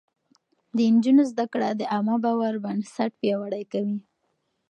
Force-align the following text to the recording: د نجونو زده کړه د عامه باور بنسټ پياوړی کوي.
د 0.75 0.77
نجونو 0.93 1.21
زده 1.31 1.45
کړه 1.53 1.69
د 1.79 1.81
عامه 1.93 2.15
باور 2.23 2.53
بنسټ 2.65 3.11
پياوړی 3.21 3.63
کوي. 3.71 3.97